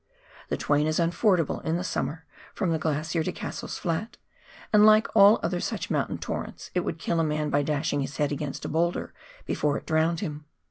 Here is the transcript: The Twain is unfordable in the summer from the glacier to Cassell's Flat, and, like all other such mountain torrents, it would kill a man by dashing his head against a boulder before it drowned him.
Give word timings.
The 0.49 0.57
Twain 0.57 0.87
is 0.87 0.97
unfordable 0.99 1.63
in 1.63 1.77
the 1.77 1.83
summer 1.83 2.25
from 2.55 2.71
the 2.71 2.79
glacier 2.79 3.21
to 3.23 3.31
Cassell's 3.31 3.77
Flat, 3.77 4.17
and, 4.73 4.83
like 4.83 5.05
all 5.15 5.39
other 5.43 5.59
such 5.59 5.91
mountain 5.91 6.17
torrents, 6.17 6.71
it 6.73 6.79
would 6.79 6.97
kill 6.97 7.19
a 7.19 7.23
man 7.23 7.51
by 7.51 7.61
dashing 7.61 8.01
his 8.01 8.17
head 8.17 8.31
against 8.31 8.65
a 8.65 8.67
boulder 8.67 9.13
before 9.45 9.77
it 9.77 9.85
drowned 9.85 10.21
him. 10.21 10.45